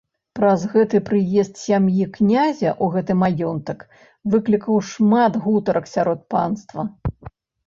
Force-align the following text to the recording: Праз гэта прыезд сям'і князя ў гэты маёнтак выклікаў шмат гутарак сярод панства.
Праз 0.37 0.61
гэта 0.69 1.01
прыезд 1.09 1.59
сям'і 1.65 2.07
князя 2.15 2.69
ў 2.69 2.85
гэты 2.95 3.13
маёнтак 3.23 3.85
выклікаў 4.35 4.81
шмат 4.91 5.33
гутарак 5.45 5.85
сярод 5.95 6.19
панства. 6.37 6.81